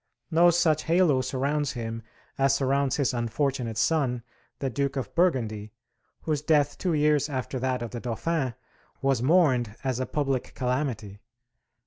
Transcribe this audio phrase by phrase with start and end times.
[0.31, 2.01] No such halo surrounds him
[2.35, 4.23] as surrounds his unfortunate son,
[4.57, 5.73] the Duke of Burgundy,
[6.23, 8.55] whose death two years after that of the Dauphin
[9.03, 11.19] was mourned as a public calamity.